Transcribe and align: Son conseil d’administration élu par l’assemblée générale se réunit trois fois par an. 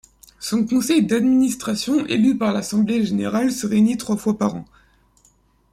Son 0.39 0.65
conseil 0.65 1.03
d’administration 1.05 2.07
élu 2.07 2.35
par 2.35 2.53
l’assemblée 2.53 3.05
générale 3.05 3.51
se 3.51 3.67
réunit 3.67 3.97
trois 3.97 4.17
fois 4.17 4.35
par 4.35 4.55
an. 4.55 4.65